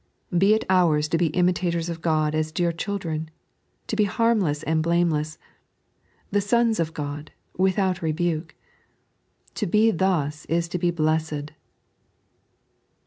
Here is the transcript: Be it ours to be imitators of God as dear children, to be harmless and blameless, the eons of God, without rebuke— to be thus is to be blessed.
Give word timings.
Be 0.35 0.55
it 0.55 0.63
ours 0.67 1.07
to 1.09 1.17
be 1.19 1.27
imitators 1.27 1.87
of 1.87 2.01
God 2.01 2.33
as 2.33 2.51
dear 2.51 2.71
children, 2.71 3.29
to 3.85 3.95
be 3.95 4.05
harmless 4.05 4.63
and 4.63 4.81
blameless, 4.81 5.37
the 6.31 6.39
eons 6.51 6.79
of 6.79 6.91
God, 6.95 7.31
without 7.55 8.01
rebuke— 8.01 8.55
to 9.61 9.67
be 9.67 9.91
thus 9.91 10.45
is 10.45 10.67
to 10.69 10.79
be 10.79 10.89
blessed. 10.89 11.51